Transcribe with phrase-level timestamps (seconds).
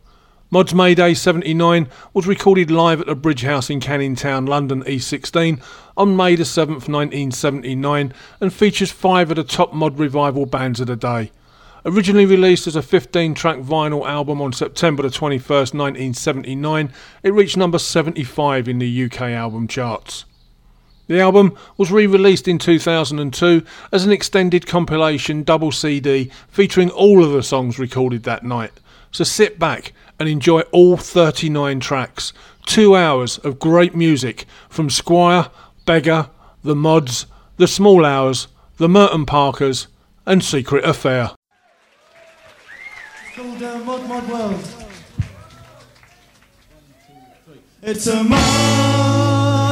[0.53, 5.59] Mod's Mayday 79 was recorded live at the Bridge House in Canning Town, London E16
[5.97, 10.95] on May 7, 1979 and features five of the top mod revival bands of the
[10.95, 11.31] day.
[11.87, 16.93] Originally released as a 15 track vinyl album on September 21, 1979,
[17.23, 20.25] it reached number 75 in the UK album charts.
[21.07, 27.23] The album was re released in 2002 as an extended compilation double CD featuring all
[27.23, 28.73] of the songs recorded that night.
[29.13, 32.33] So sit back and enjoy all 39 tracks.
[32.65, 35.51] Two hours of great music from Squire,
[35.85, 36.29] Beggar,
[36.63, 39.87] The Mods, The Small Hours, The Merton Parkas,
[40.25, 41.31] and Secret Affair.
[43.27, 44.63] It's called uh, Mod Mod World.
[47.83, 49.62] It's a mod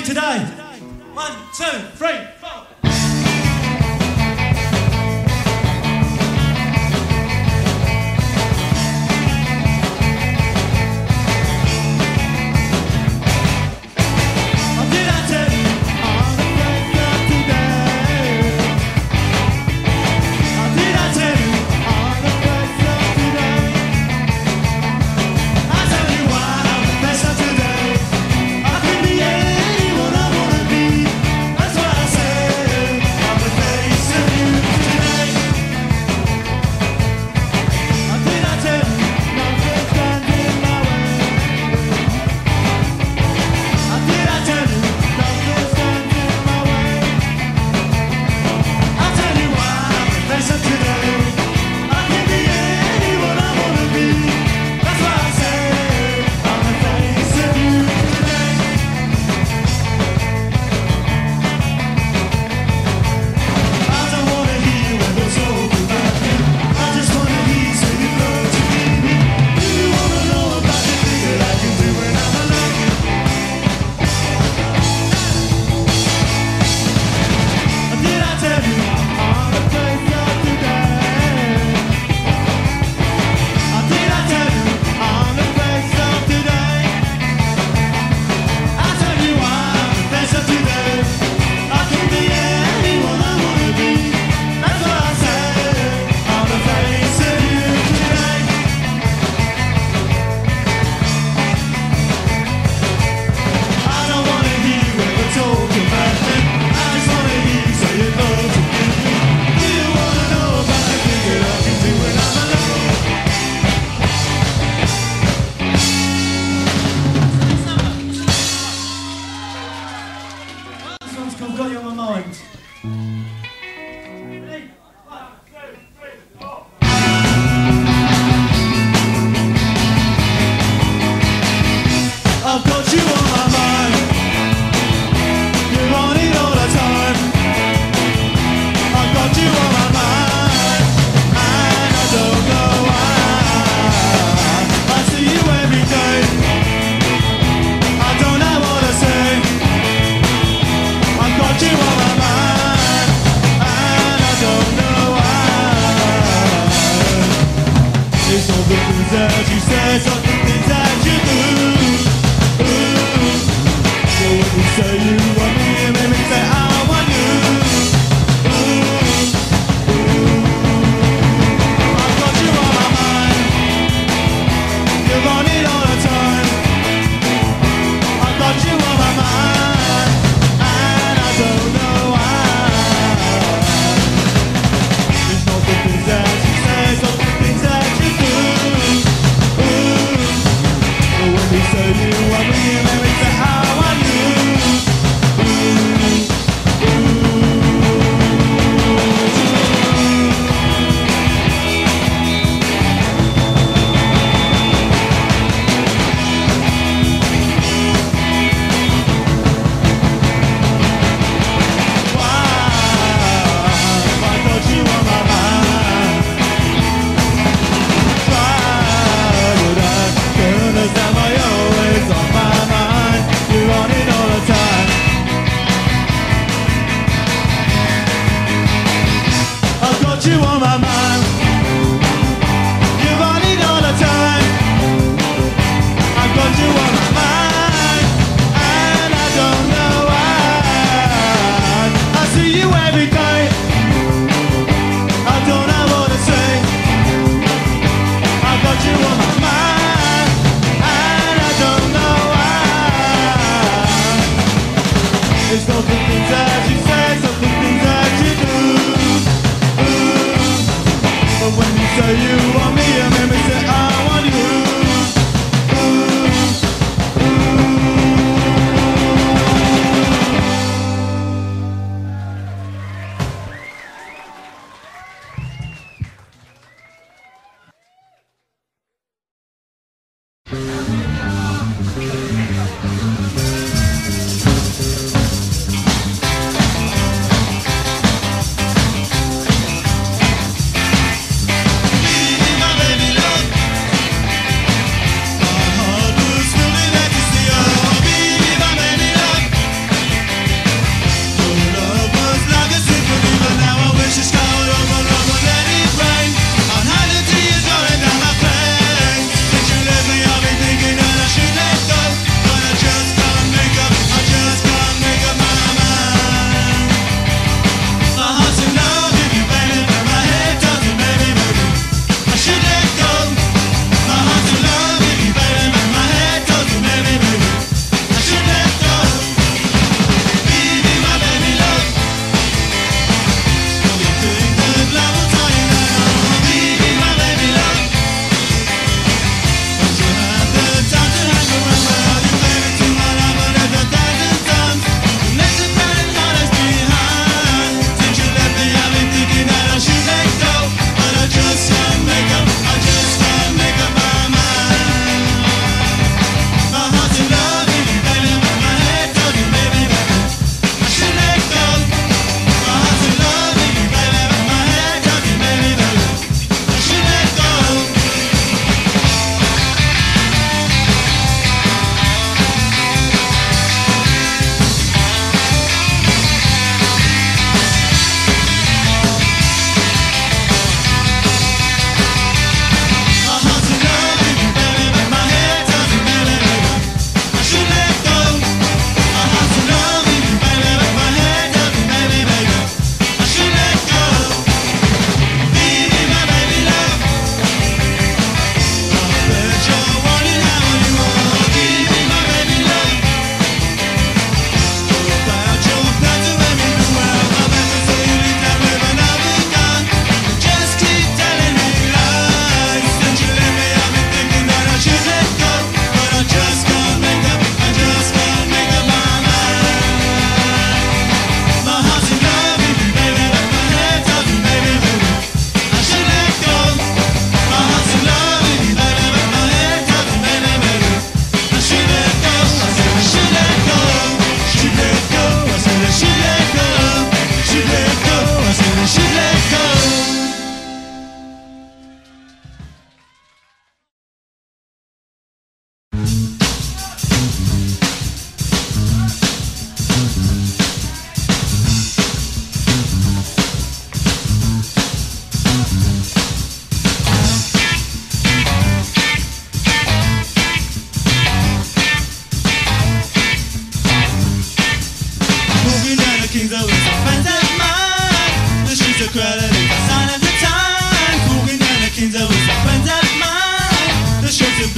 [0.00, 0.38] today.
[1.14, 2.18] One, two, three,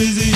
[0.01, 0.30] busy.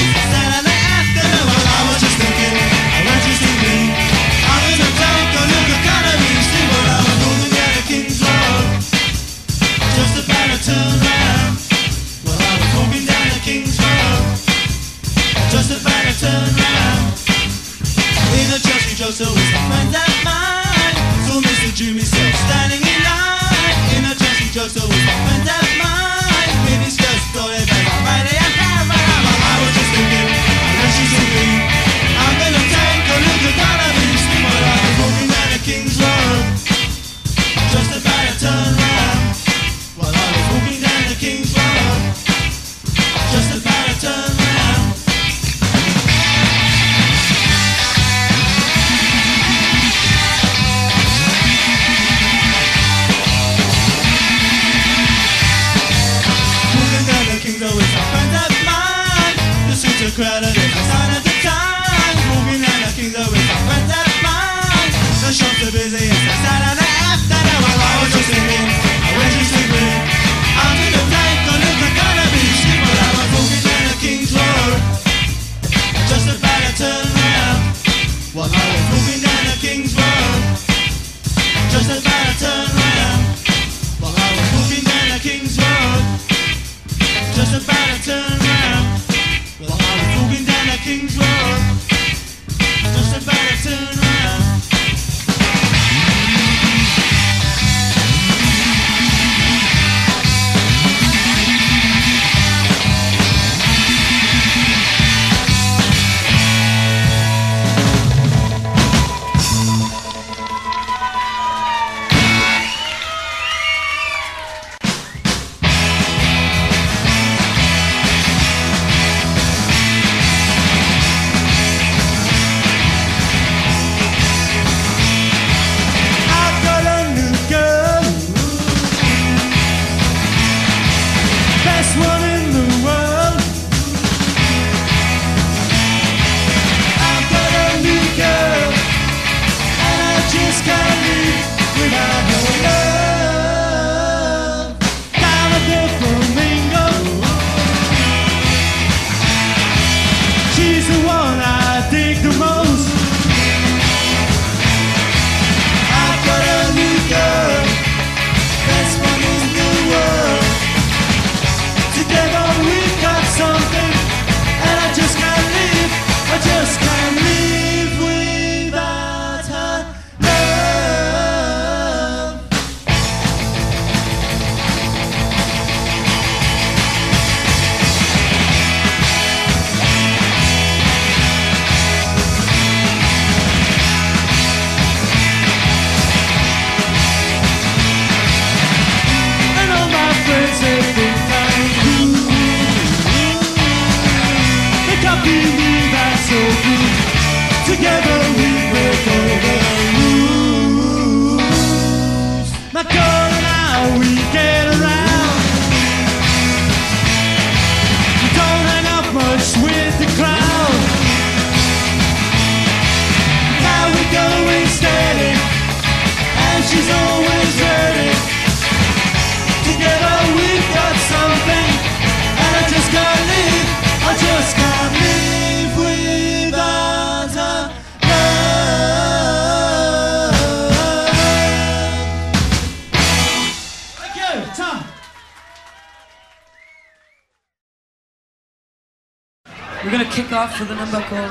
[240.35, 241.31] card the number called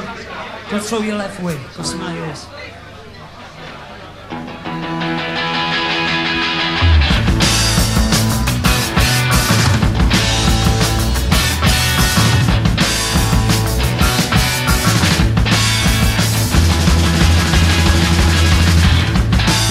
[0.69, 1.60] Go Throw Your Left Wing.
[1.75, 2.48] Go smile yours.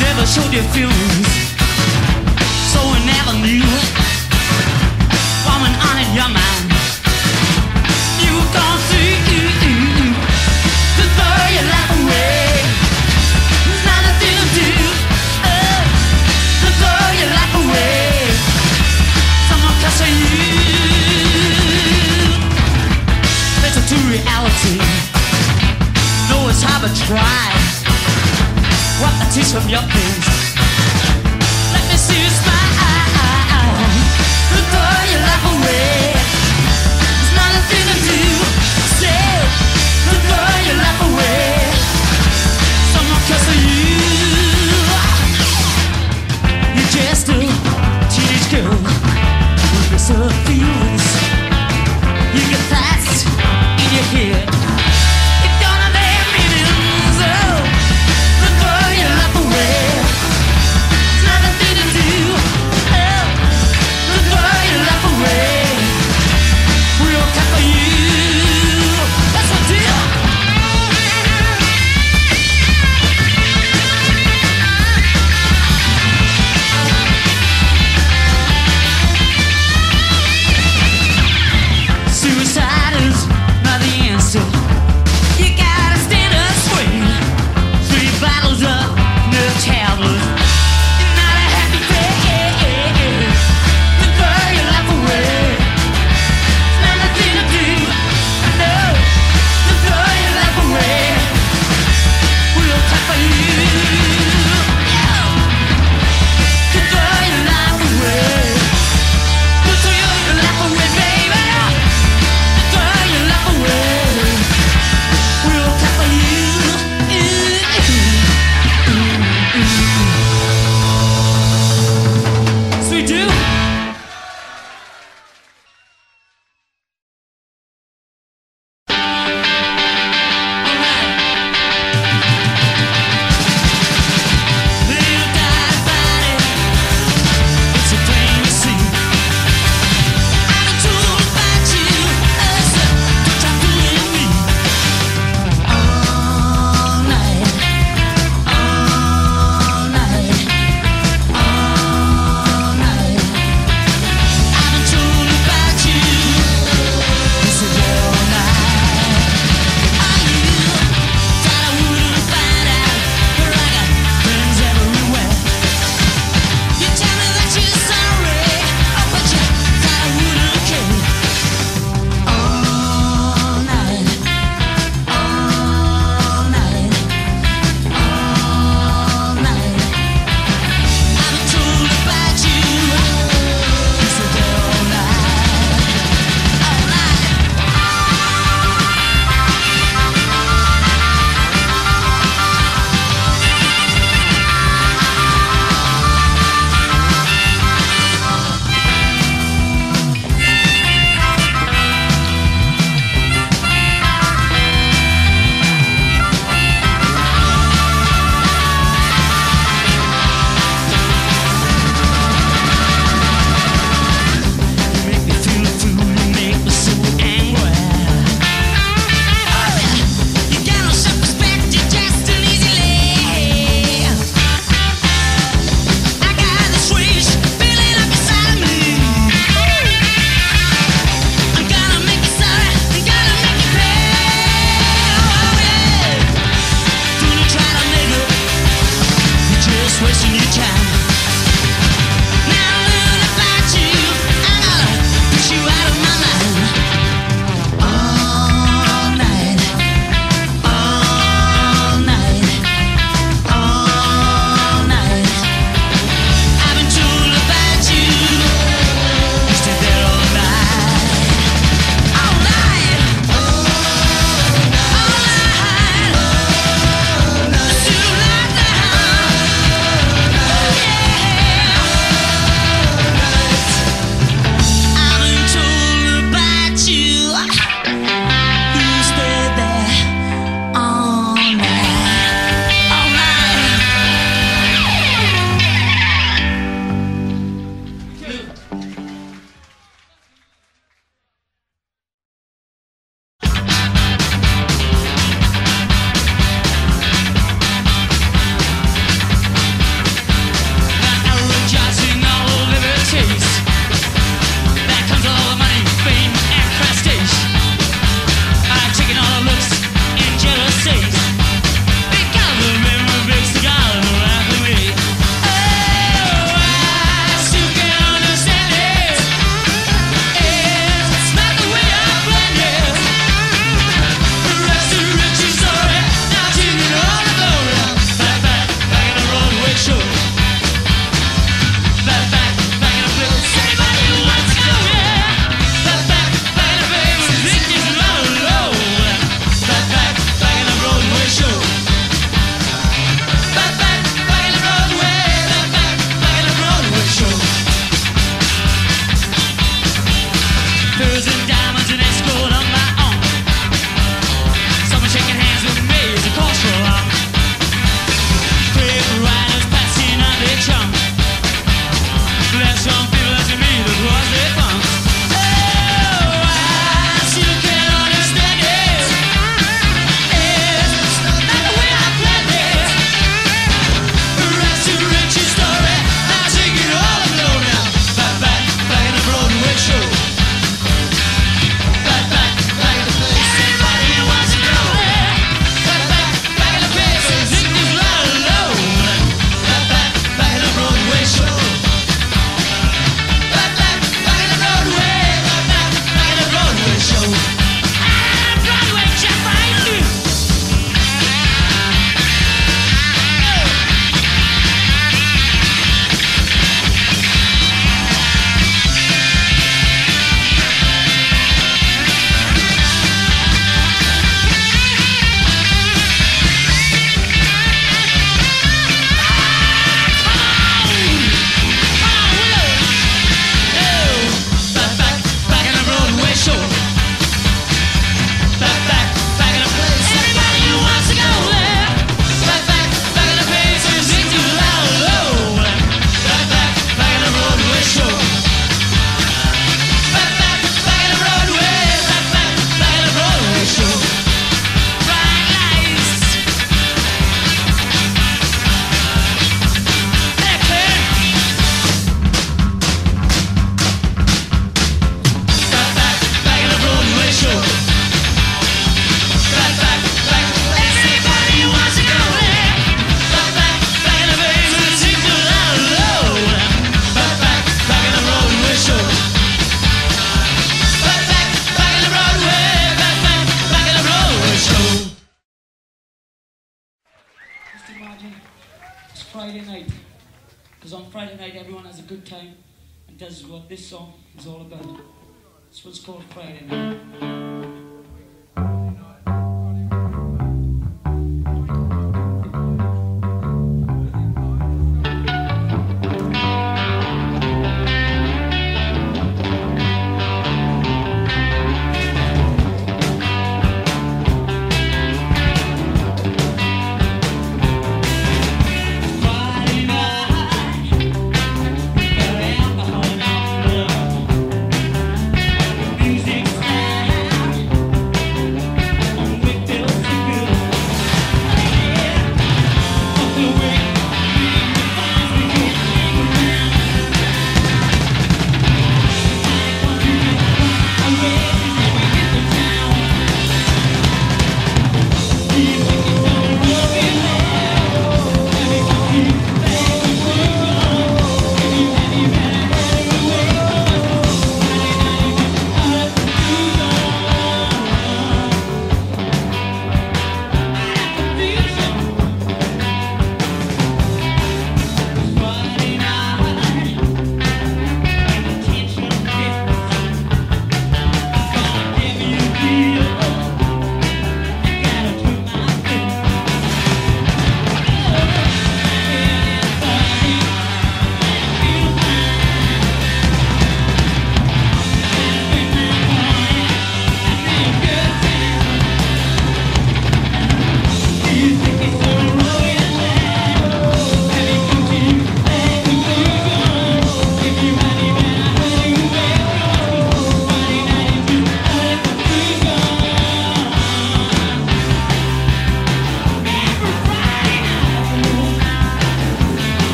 [0.00, 1.23] Never showed your feelings
[27.06, 27.84] twice.
[29.00, 31.23] What a taste from your face.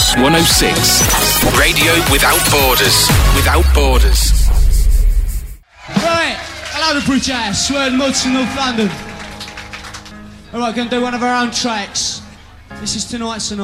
[0.00, 1.58] Radio 106.
[1.58, 3.06] Radio without borders.
[3.36, 4.48] Without borders.
[5.88, 6.38] Right,
[6.72, 8.88] hello to Bridge House, we're in Mudson, North London.
[10.54, 12.22] Alright, gonna do one of our own tracks.
[12.80, 13.56] This is Tonight's the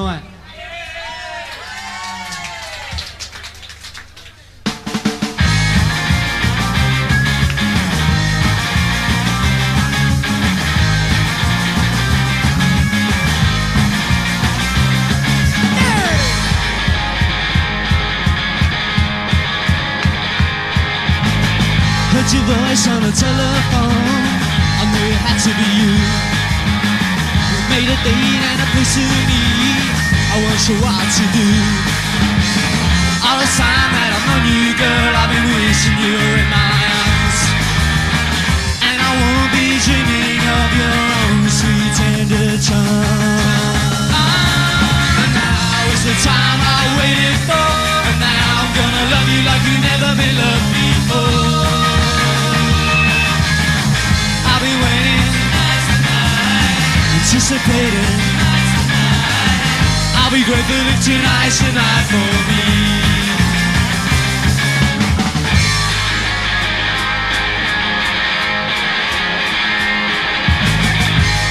[22.76, 24.24] voice on the telephone.
[24.80, 25.92] I knew it had to be you.
[27.52, 29.96] We made a date and a place to meet.
[30.32, 31.48] I wasn't sure what to do.
[33.24, 36.76] All the time that I've known you, girl, I've been wishing you were in my
[37.00, 37.40] arms.
[38.84, 43.80] And I won't be dreaming of your own sweet tender charm.
[45.22, 47.72] And now is the time I waited for.
[48.04, 51.35] And now I'm gonna love you like you've never been loved before.
[57.36, 58.16] Anticipating.
[60.16, 62.64] I'll be grateful if tonight's the night for me.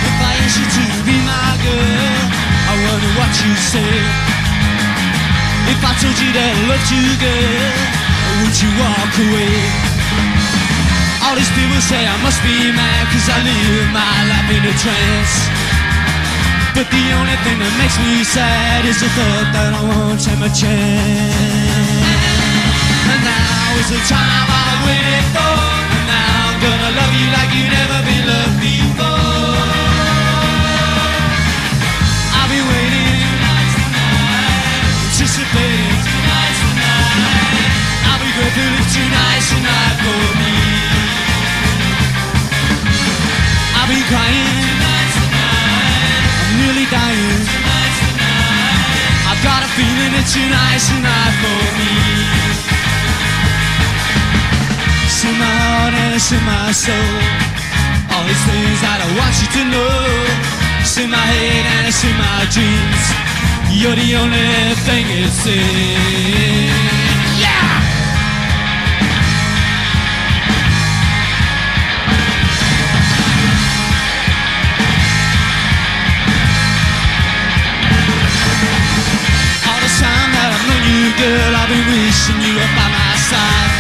[0.10, 2.18] If I asked you to be my girl,
[2.66, 3.94] I wonder what you'd say.
[5.70, 7.78] If I told you that I loved you, girl,
[8.42, 10.06] would you walk away?
[11.22, 14.76] All these people say I must be mad Cause I live my life in a
[14.78, 15.65] trance
[16.76, 20.40] But the only thing that makes me sad Is the thought that I won't have
[20.44, 21.96] my chance
[23.08, 25.56] And now is the time I waited for.
[25.56, 29.72] And now I'm gonna love you like you never been loved before.
[32.36, 34.84] I'll be waiting tonight tonight,
[35.16, 37.72] Anticipating tonight tonight.
[38.04, 40.54] I'll be grateful if tonight's the night for me.
[43.80, 44.75] I've been crying.
[49.46, 51.94] Got a feeling that tonight's the night for me.
[55.06, 57.14] It's in my heart and it's in my soul.
[58.10, 60.02] All these things that I want you to know.
[60.82, 63.06] It's in my head and it's in my dreams.
[63.70, 67.05] You're the only thing it's in.
[81.18, 83.72] Girl, I've been wishing you were by my side.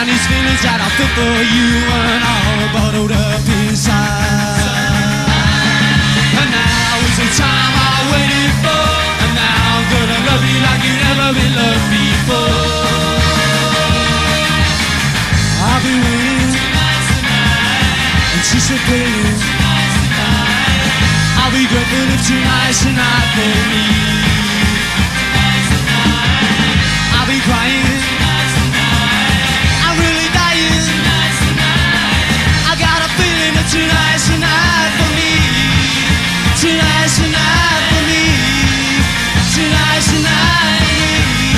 [0.00, 4.64] And these feelings that I feel for you weren't all bottled up inside.
[6.40, 8.86] And now is the time I waited for.
[9.24, 13.04] And now I'm gonna love you like you never been loved before.
[15.68, 16.52] I've been waiting,
[18.40, 19.40] anticipating.
[21.44, 24.53] I'll be grateful if tonight's the night for me.
[27.34, 27.82] Be crying.
[29.82, 30.86] I'm really dying.
[32.62, 35.34] I got a feeling that tonight's the night for me.
[36.62, 38.38] Tonight's the night for me.
[39.50, 41.50] Tonight's the night for me.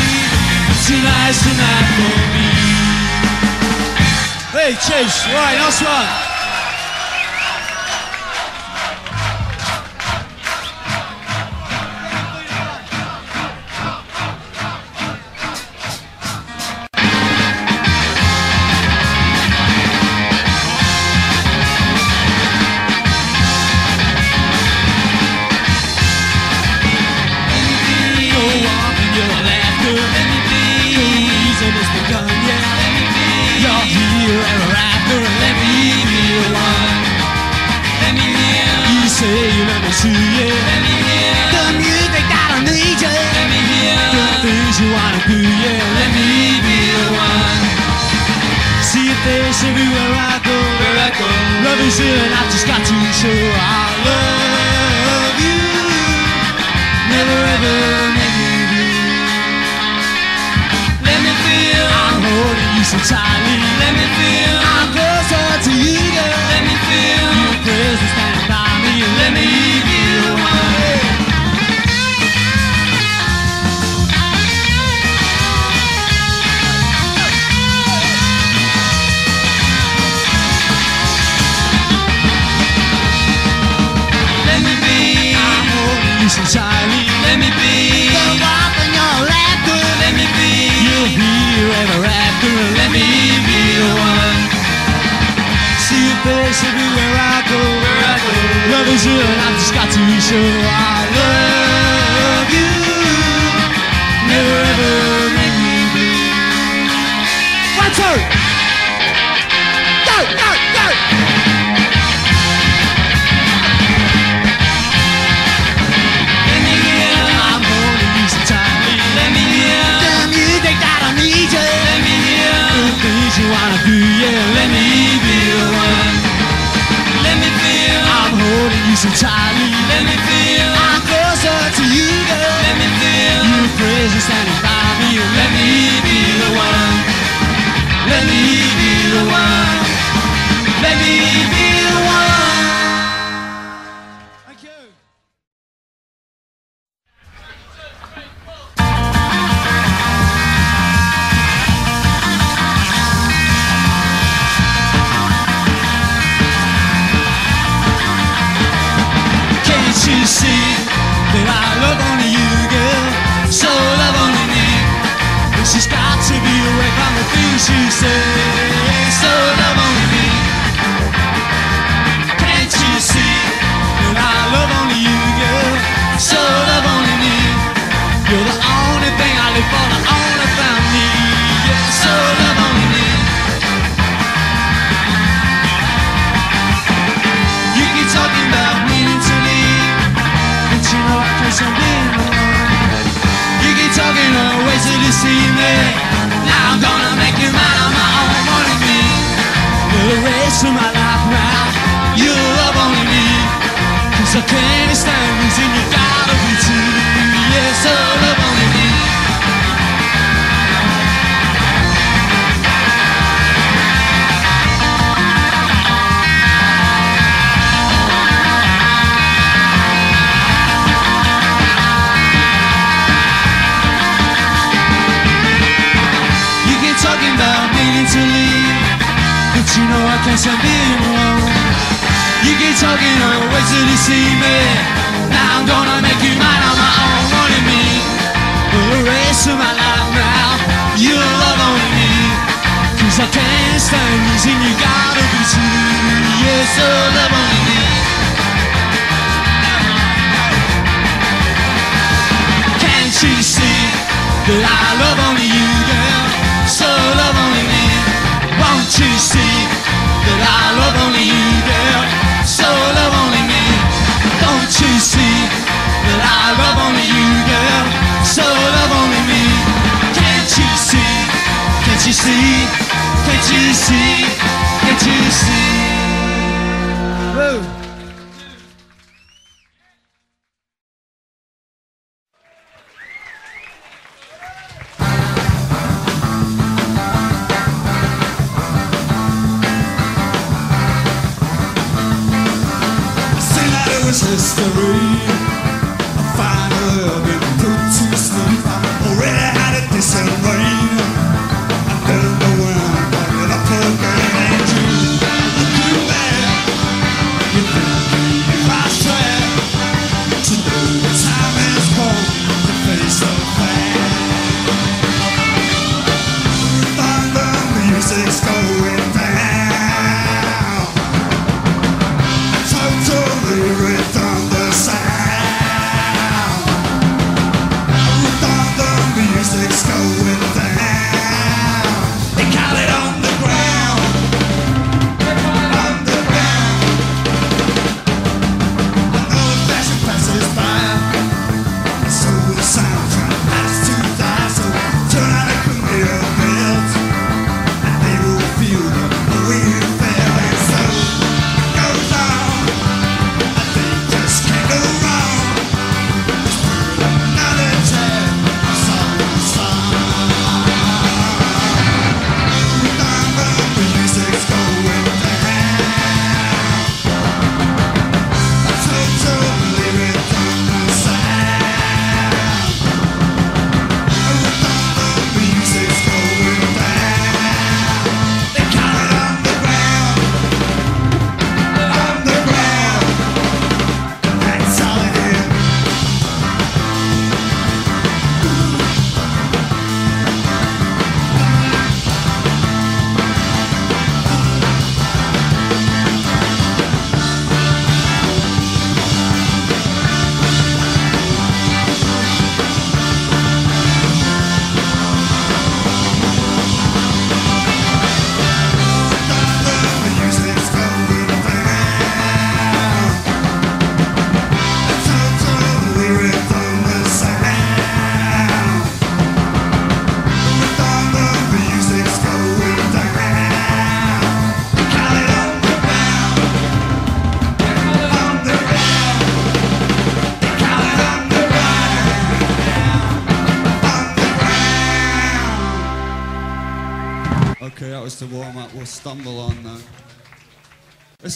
[0.89, 2.49] Tonight's the night for me.
[4.57, 5.29] Hey, Chase.
[5.29, 6.36] Right, nice one.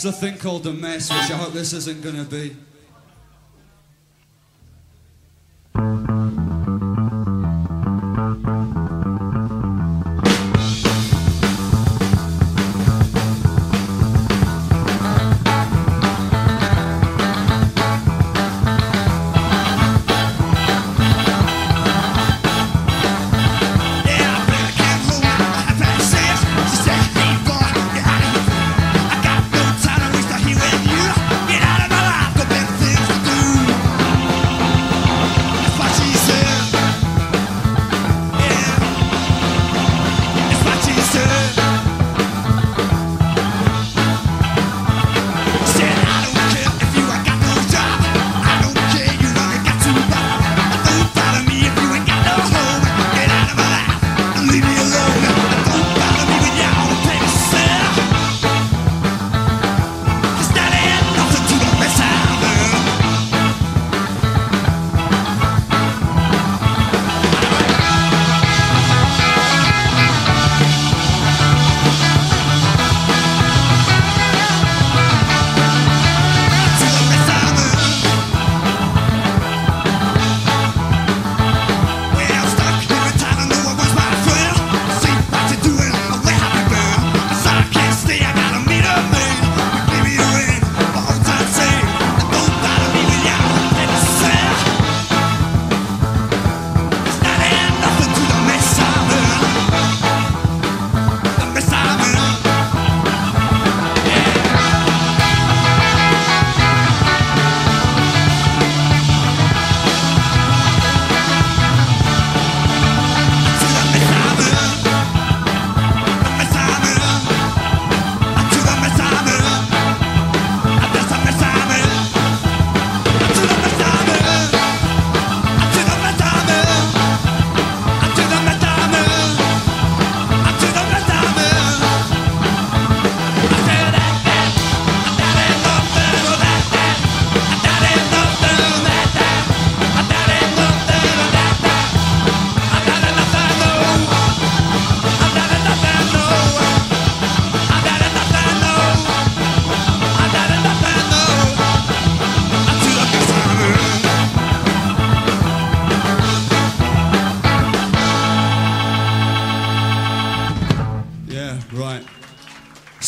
[0.00, 2.56] It's a thing called the mess, which I hope this isn't going to be.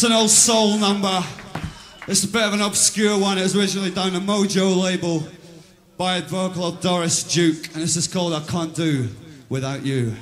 [0.03, 1.23] It's an old soul number.
[2.09, 3.39] It's a bit of an obscure one.
[3.39, 5.23] It was originally down the Mojo label
[5.97, 9.09] by a vocal of Doris Duke, and this is called I Can't Do
[9.49, 10.17] Without You.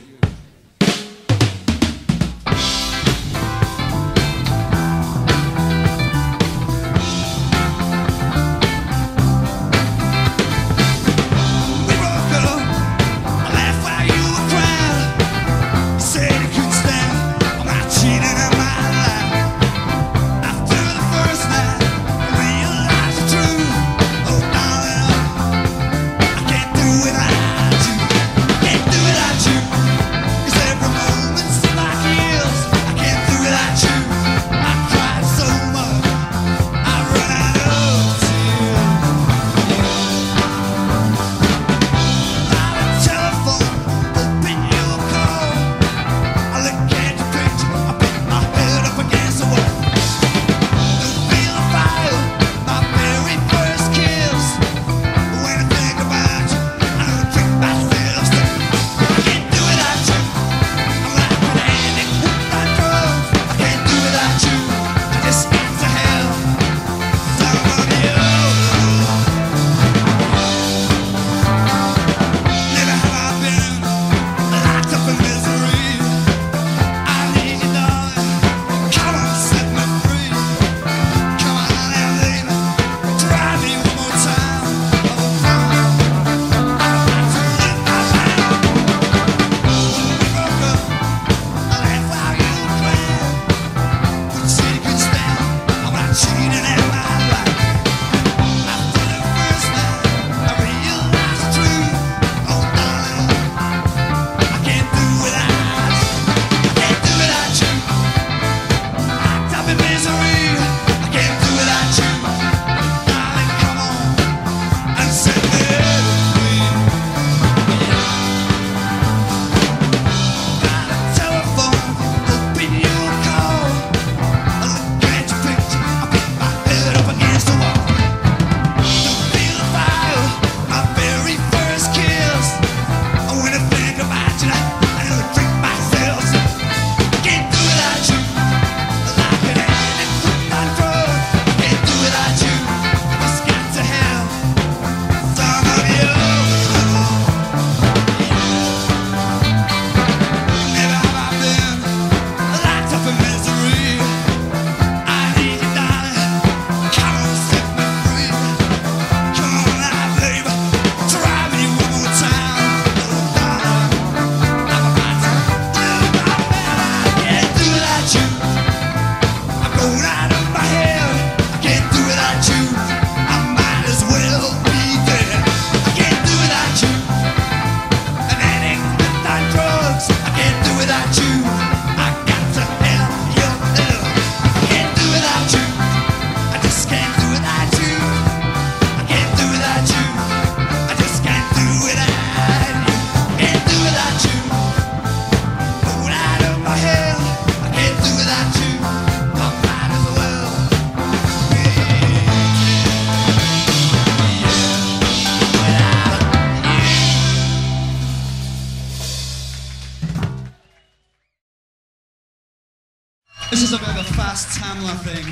[214.91, 215.25] Tamla thing.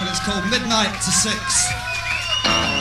[0.00, 2.79] And it's called Midnight to Six.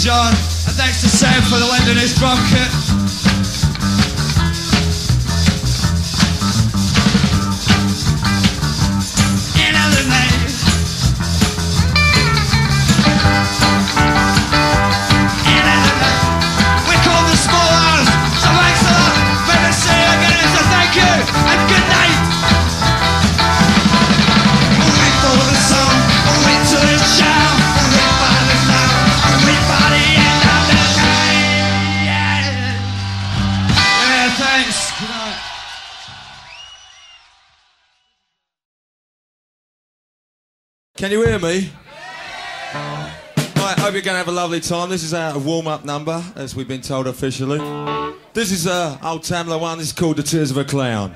[0.00, 0.32] John.
[0.64, 2.59] And thanks to Sam for the lending his drum kit.
[41.40, 41.70] me?
[42.74, 44.90] Right, hope you're going to have a lovely time.
[44.90, 47.58] This is our warm up number, as we've been told officially.
[48.34, 49.78] This is uh, Old Tamla one.
[49.78, 51.14] This is called The Tears of a Clown.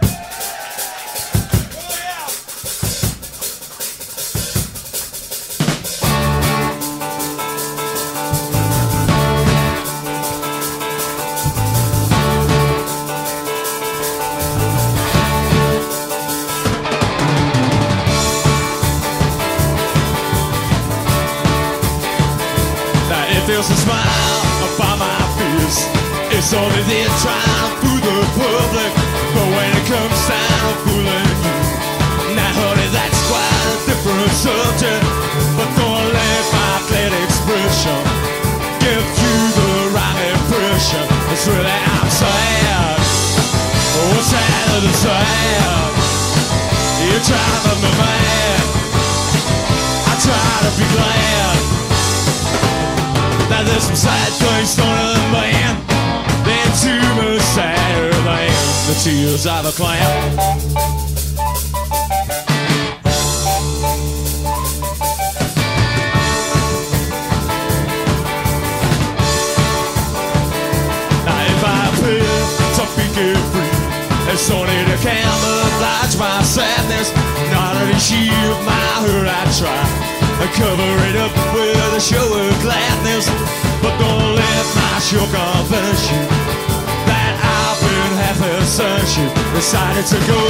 [89.55, 90.41] decided to go.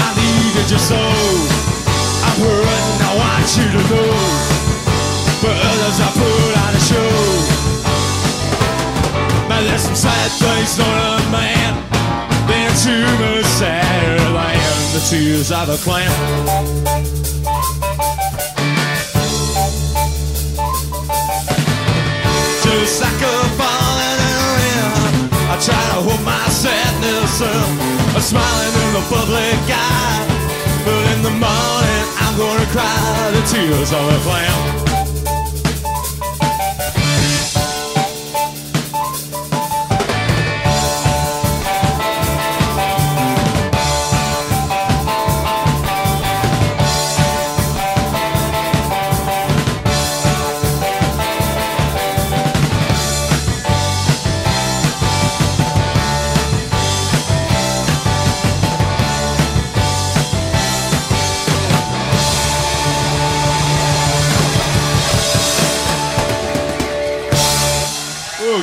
[0.00, 0.96] I needed you so.
[0.96, 4.12] I'm hurting, I want you to know.
[5.42, 7.12] But others are put on a show.
[9.48, 11.72] Now there's some sad things on a man.
[12.48, 14.56] They're too much sadder than
[14.94, 16.08] the tears of a clown.
[22.62, 23.81] Just like a bomb
[25.64, 27.68] try to hold my sadness in.
[28.14, 30.26] I'm smiling in the public eye,
[30.84, 34.91] but in the morning I'm gonna cry the tears are a flame.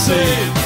[0.00, 0.59] say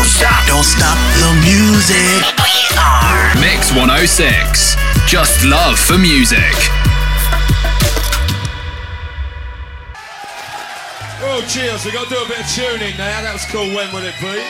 [0.00, 2.24] don't stop, don't stop the music.
[2.40, 4.74] We are Mix 106.
[5.06, 6.40] Just love for music.
[11.22, 11.84] Oh, cheers.
[11.84, 13.20] We've got to do a bit of tuning now.
[13.20, 13.66] That was cool.
[13.76, 14.40] When will it be?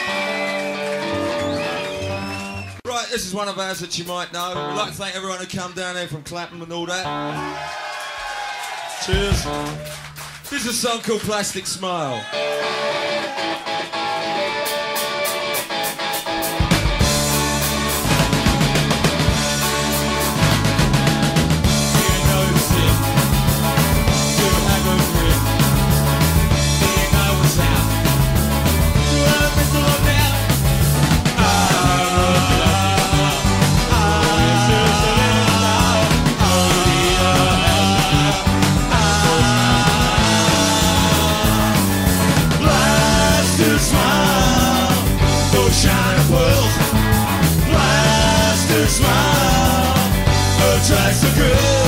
[2.89, 4.51] Right, this is one of ours that you might know.
[4.51, 7.05] We'd like to thank everyone who come down here from Clapham and all that.
[9.05, 9.43] Cheers.
[10.49, 12.25] This is a song called Plastic Smile.
[50.91, 51.80] Attracts the girls.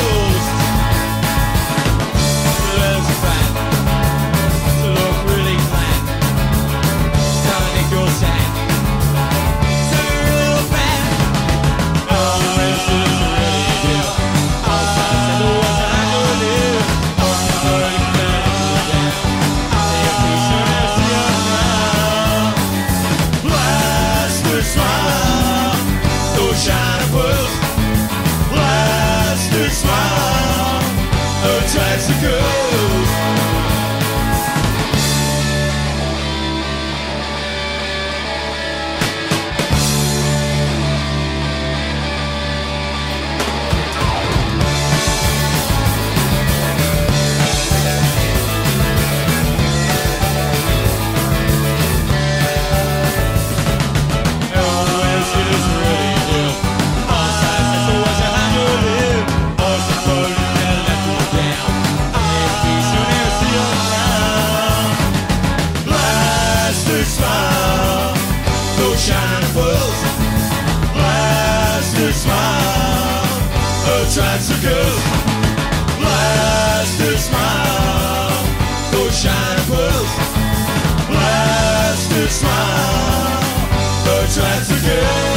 [74.13, 74.21] The
[74.61, 75.03] girls,
[77.17, 78.45] smile,
[78.93, 80.11] those shiny pearls,
[81.09, 83.41] plastic smile,
[84.05, 85.33] the girls.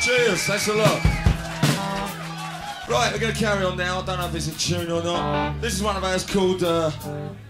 [0.00, 1.04] Cheers, thanks a lot.
[2.88, 4.00] Right, we're going to carry on now.
[4.00, 5.60] I don't know if it's in tune or not.
[5.60, 6.90] This is one of ours called uh,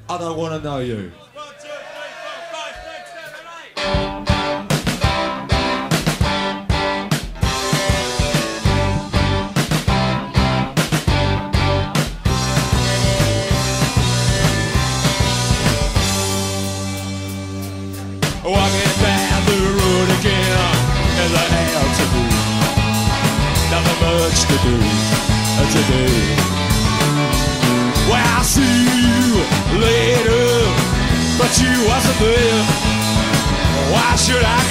[0.08, 1.12] I Don't Want to Know You.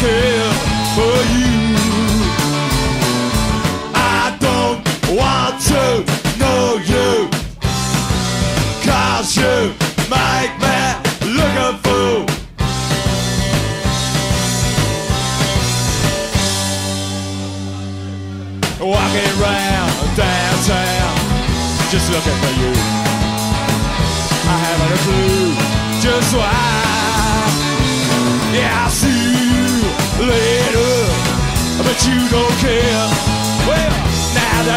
[0.03, 0.32] Should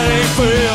[0.08, 0.65] life.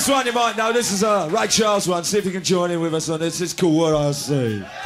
[0.00, 0.72] this one you might know.
[0.72, 2.04] This is a Ray Charles one.
[2.04, 3.42] See if you can join in with us on this.
[3.42, 4.79] It's called What'd I Say.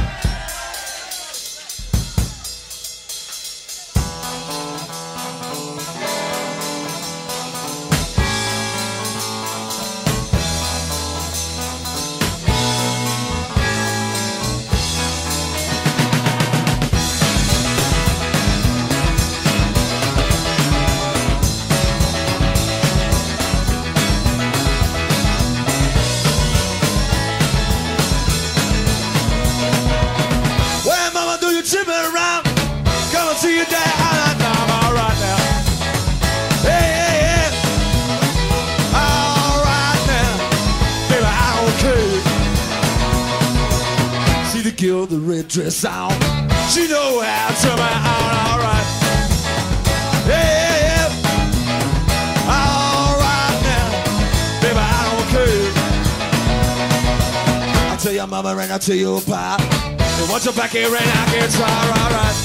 [58.84, 59.60] Tell your pop.
[59.60, 61.66] And once you're back here and I can try,
[62.04, 62.36] alright.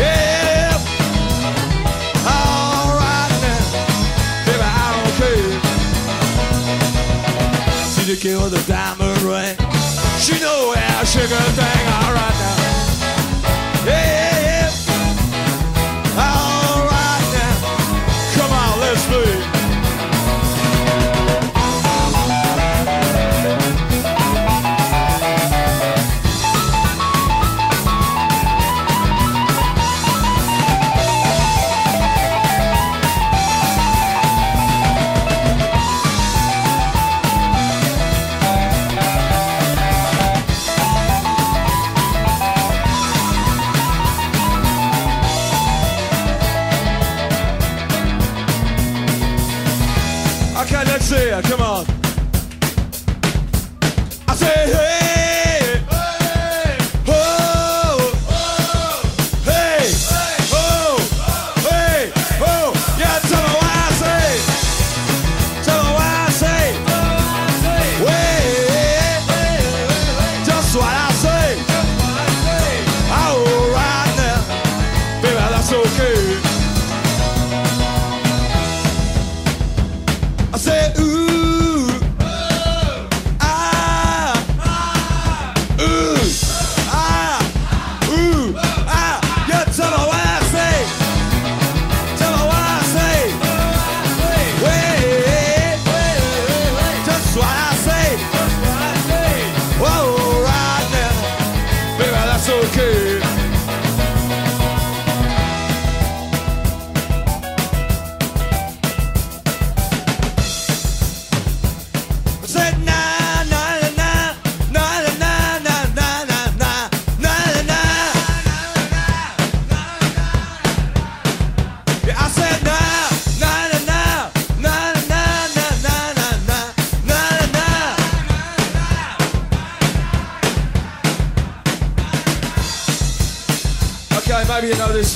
[0.00, 0.74] Yeah,
[2.26, 3.62] alright now,
[4.46, 5.54] baby, I don't care.
[7.86, 9.54] See the girl with the diamond ring.
[10.18, 12.56] She know how she can thing, alright now.
[13.86, 14.15] Yeah,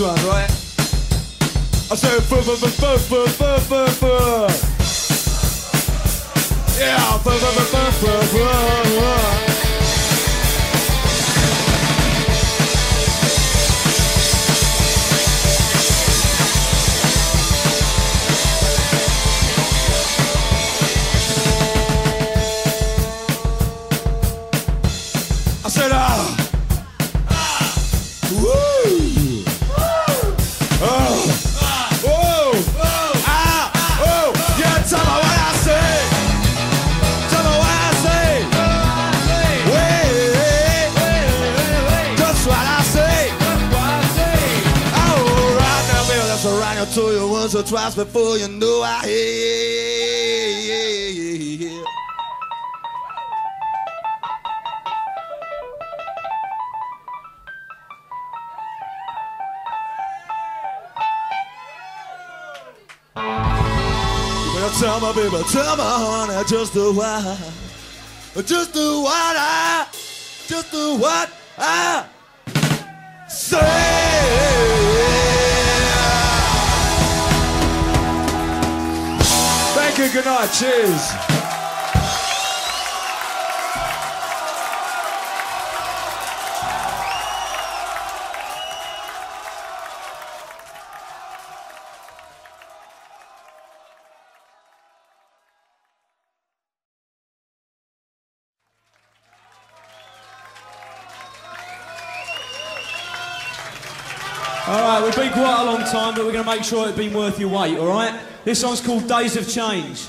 [0.00, 0.50] one, right?
[1.90, 2.22] I said
[8.32, 8.59] yeah,
[47.94, 49.30] before you know I hear.
[64.54, 67.38] Well, tell me, baby, tell me, honey, just do what,
[68.46, 69.86] just do what I,
[70.46, 72.09] just do what I
[80.20, 80.50] Good night.
[80.52, 81.12] Cheers.
[104.66, 106.96] All right, we've been quite a long time, but we're going to make sure it's
[106.96, 108.29] been worth your wait, all right?
[108.42, 110.08] This song's called Days of Change.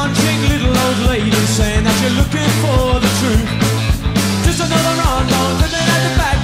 [0.00, 3.50] munching little old lady saying that you're looking for the truth.
[4.46, 5.28] Just another round,
[5.60, 6.39] living at the back.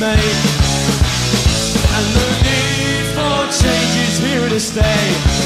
[0.00, 0.16] made,
[1.94, 5.39] and the need for change is here to stay.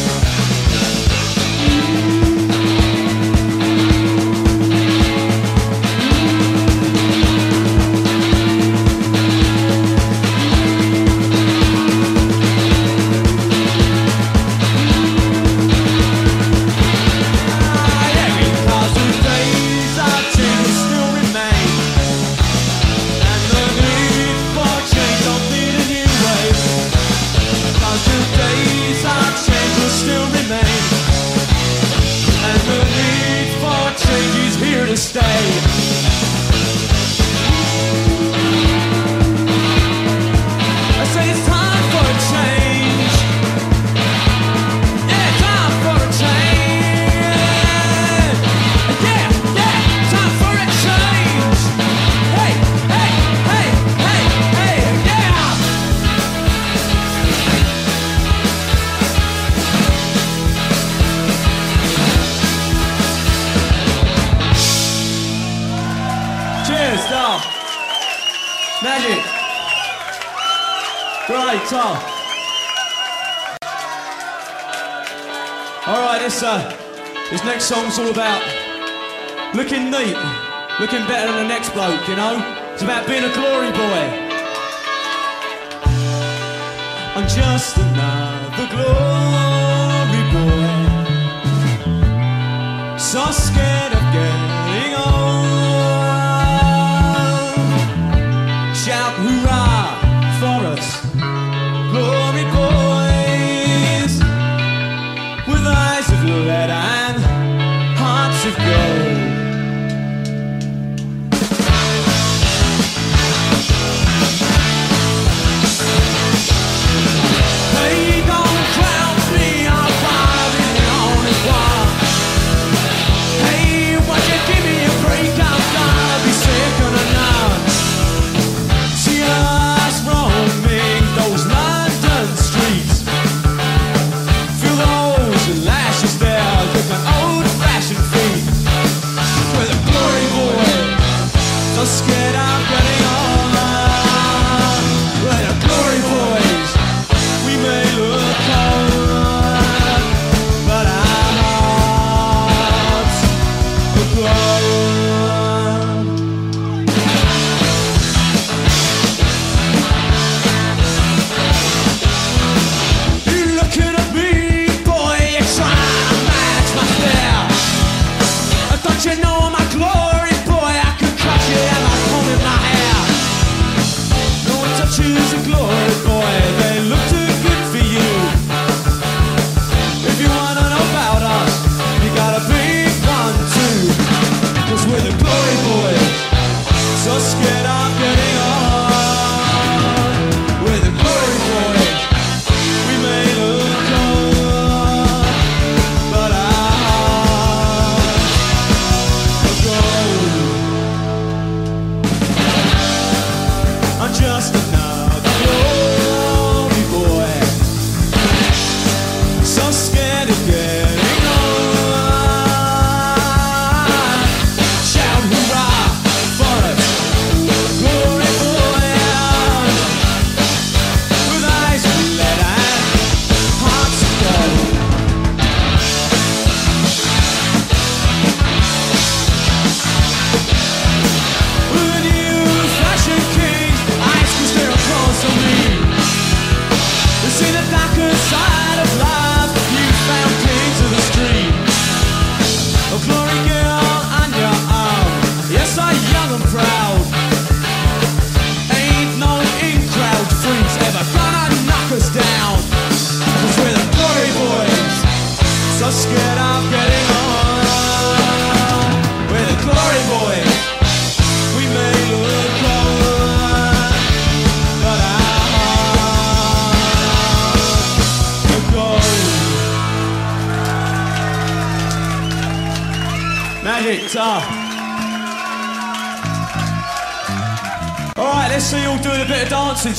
[80.95, 82.39] looking better than the next bloke, you know?
[82.73, 84.03] It's about being a glory boy.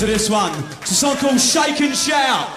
[0.05, 0.51] to this one.
[0.81, 2.54] It's a song called Shake and Shout.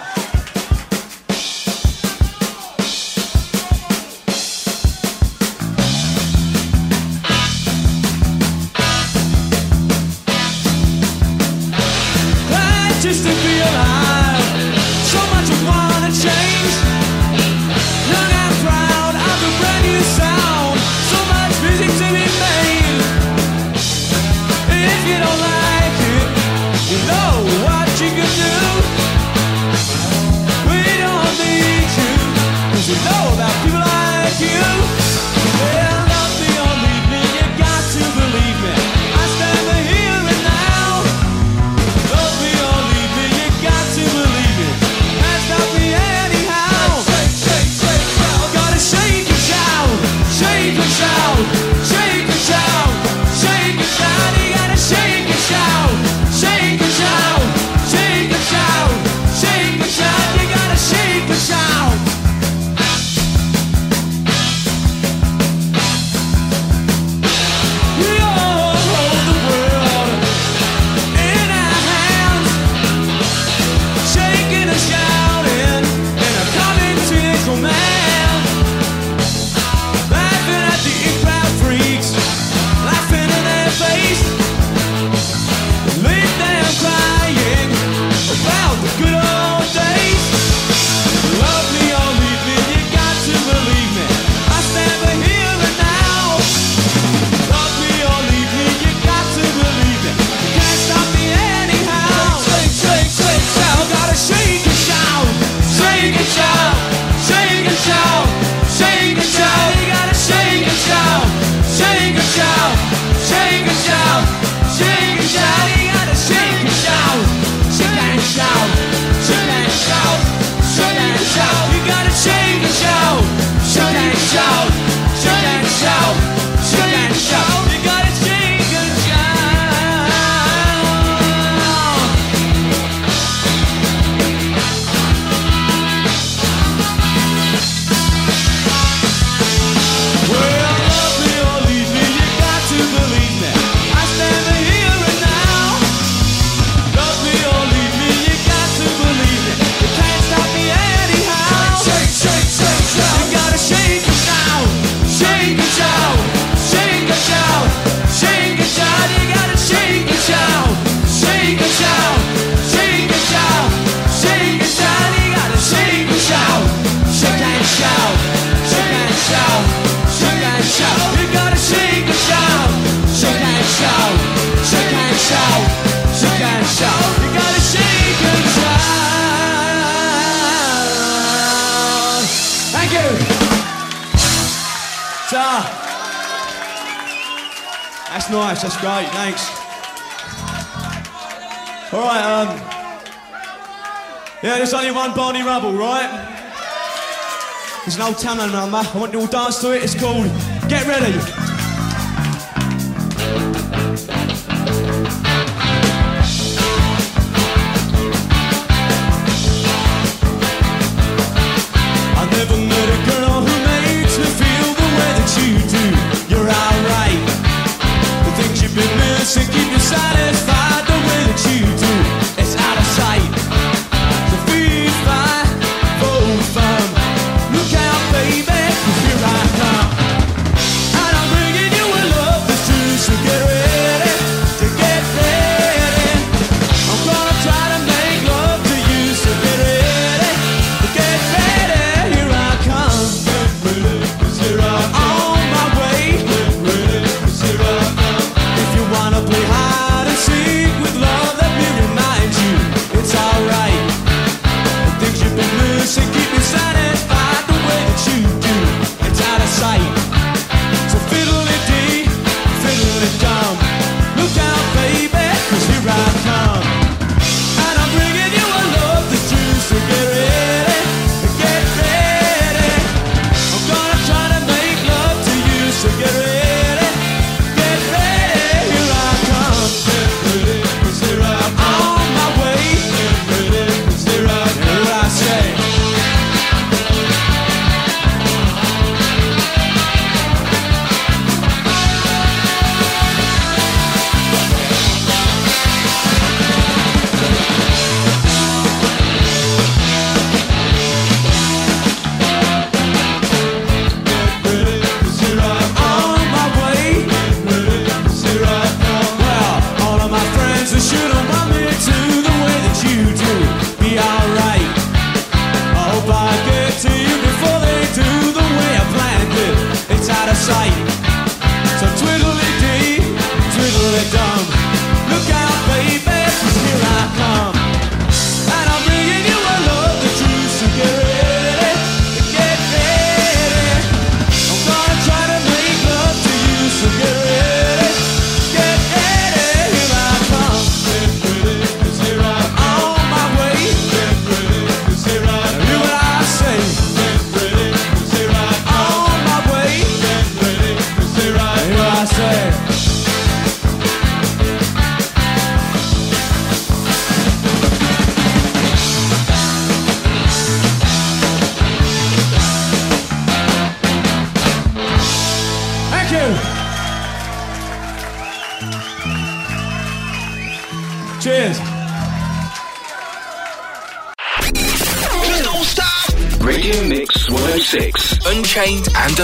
[198.18, 199.82] town man, I I want you all dance to it.
[199.84, 200.26] It's called
[200.68, 201.37] Get Ready.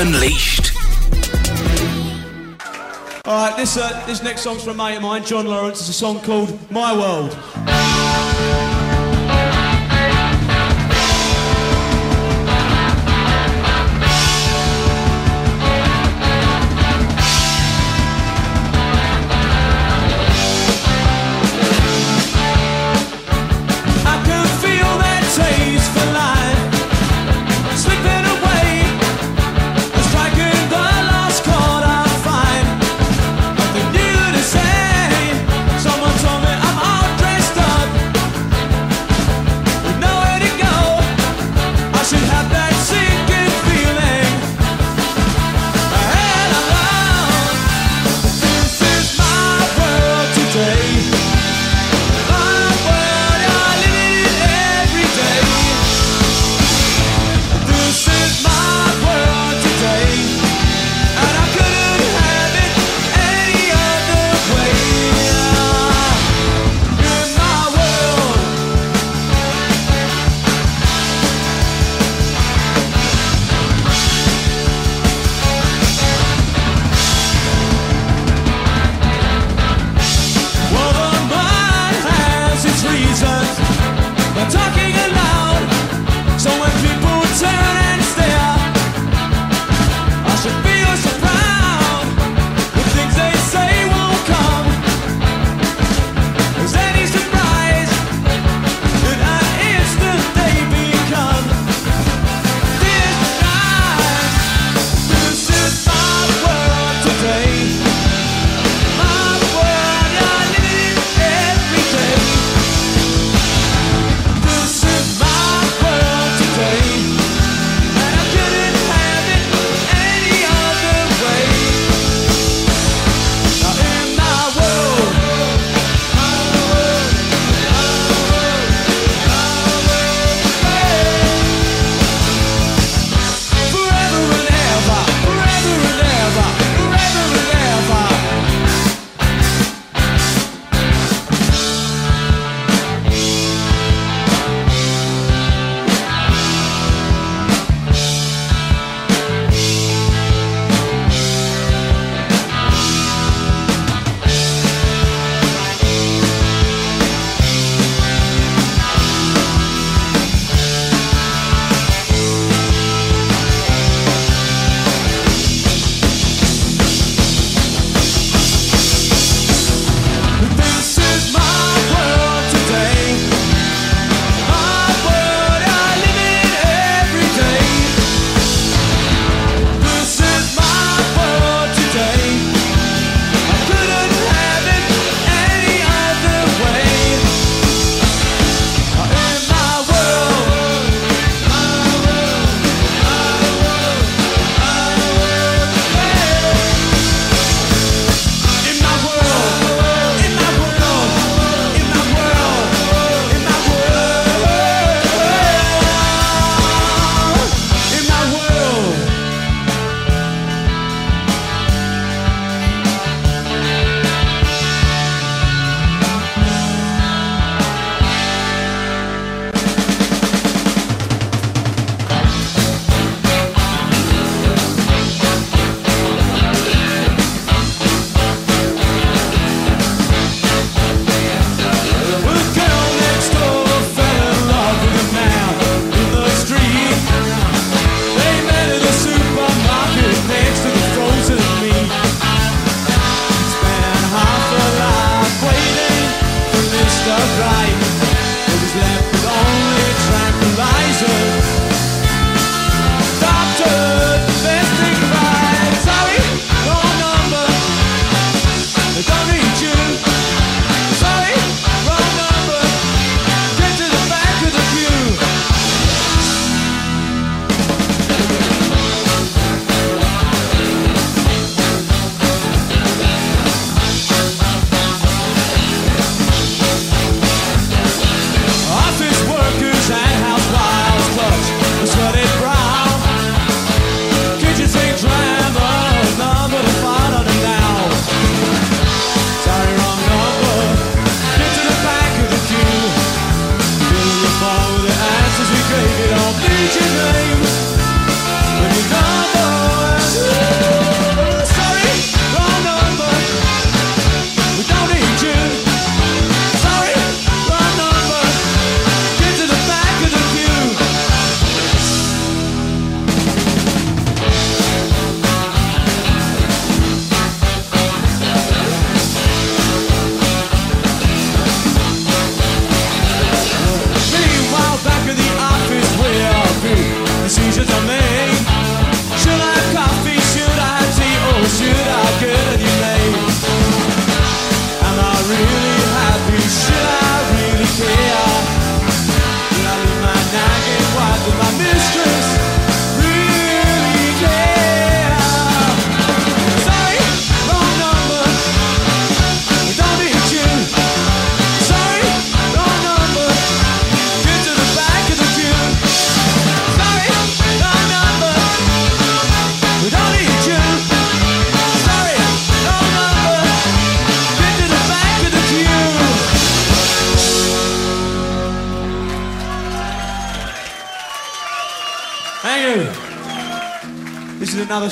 [0.06, 0.76] Unleashed.
[3.24, 5.80] All right, this uh, this next song's from a mate of mine, John Lawrence.
[5.80, 7.32] It's a song called My World.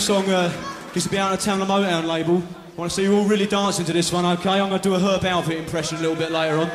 [0.06, 0.52] Song uh,
[0.94, 2.38] used to be out on the Tamla Motown label.
[2.38, 4.58] I want to see you all really dancing to this one, okay?
[4.60, 6.70] I'm going to do a Herb Alpert impression a little bit later on.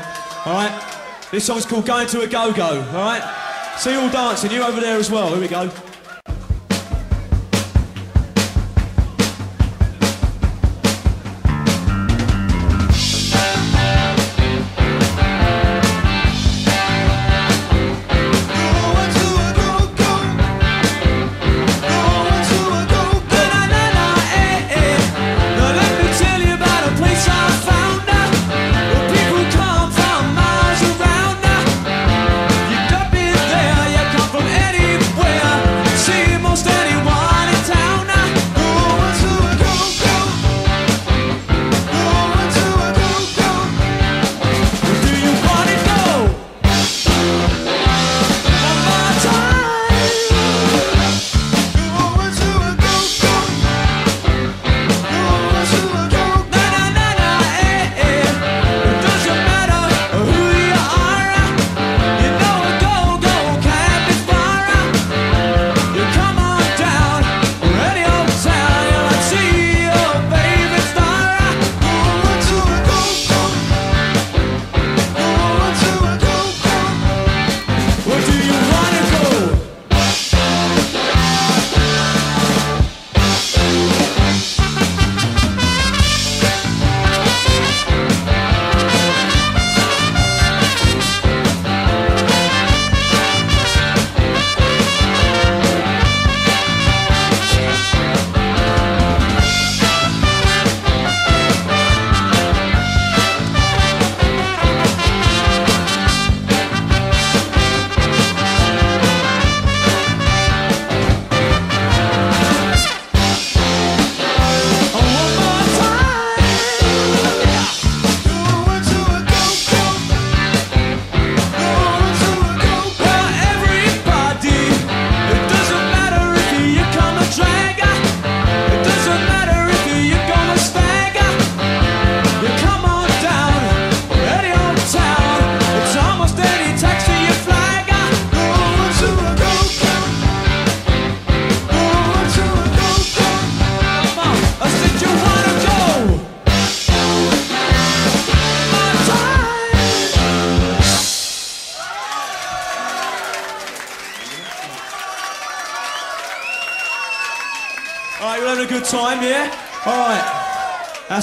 [0.45, 0.97] All right?
[1.29, 3.75] This song's called Going to a Go-Go, all right?
[3.77, 4.51] See you all dancing.
[4.51, 5.29] You over there as well.
[5.29, 5.69] Here we go.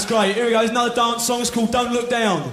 [0.07, 0.35] Great.
[0.35, 0.59] Here we go.
[0.59, 1.41] There's another dance song.
[1.41, 2.53] It's called "Don't Look Down."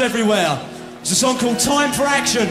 [0.00, 0.60] everywhere.
[1.00, 2.46] It's a song called Time for Action.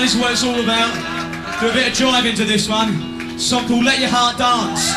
[0.00, 1.60] this is what it's all about.
[1.60, 3.38] Do a bit of driving to this one.
[3.38, 4.89] Song called Let Your Heart Dance.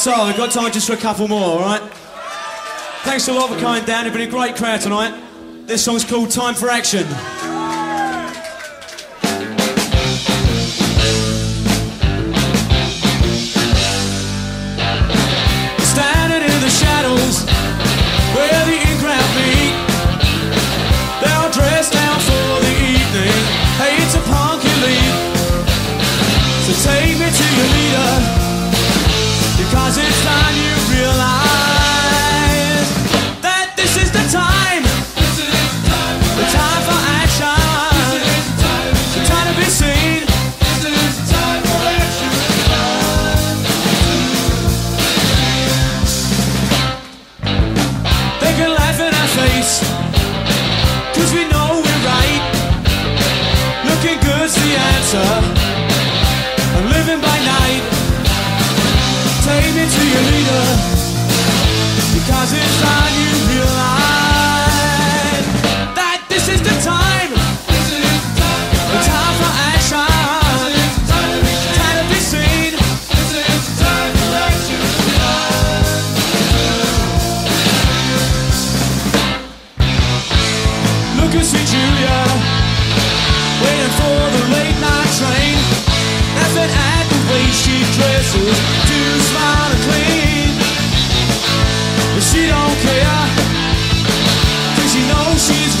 [0.00, 1.82] So We've got time just for a couple more, all right?
[3.02, 4.06] Thanks a lot for coming down.
[4.06, 5.14] It's been a great crowd tonight.
[5.66, 7.06] This song's called Time for Action.
[62.12, 63.99] Because it's inside you realize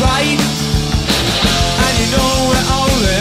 [0.00, 0.40] right.
[1.84, 3.20] And you know we're only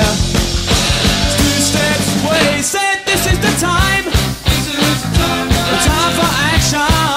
[1.36, 4.06] Two steps away Said this is the time.
[4.06, 7.10] This is the time, the time for action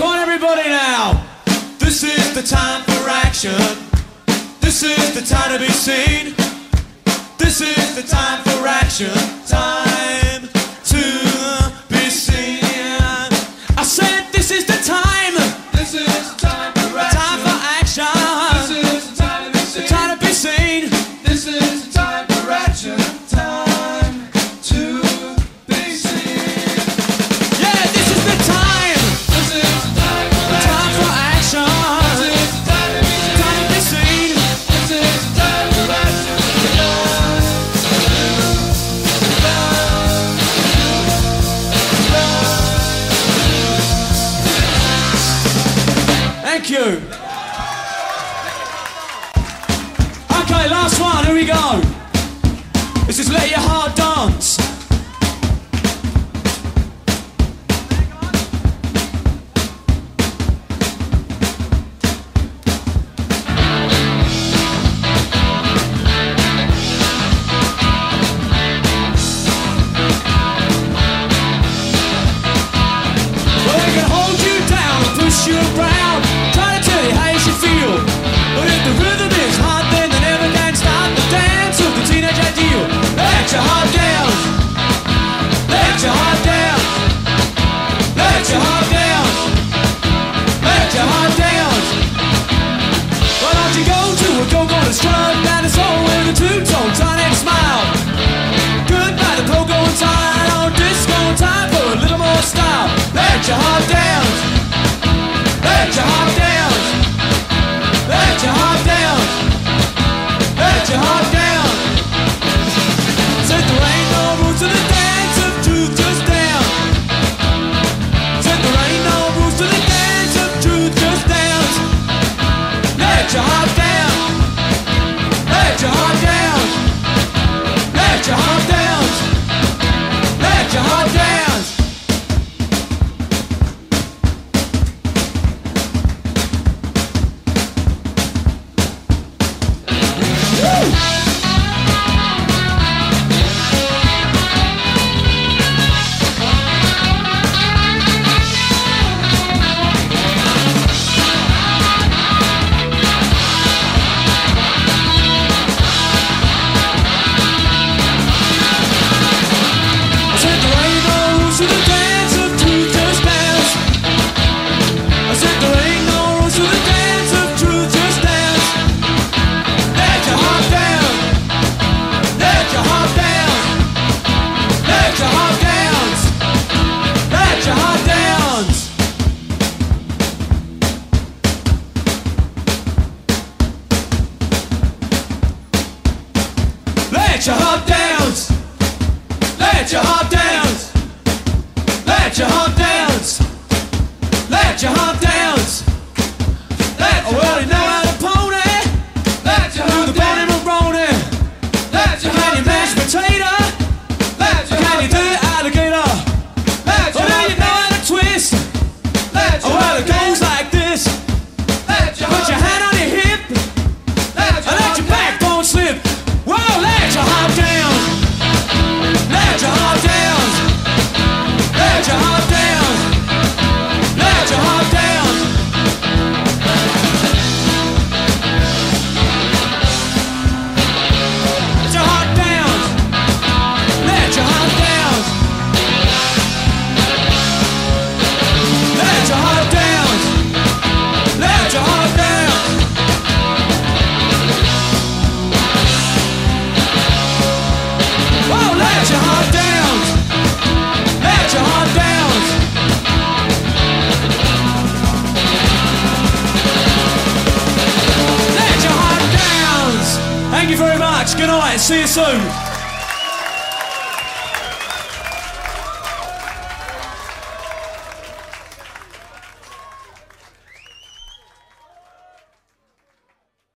[0.00, 1.26] on everybody now.
[1.78, 3.58] This is the time for action.
[4.60, 6.34] This is the time to be seen.
[7.38, 9.37] This is the time for action.
[53.18, 54.57] is let your heart dance.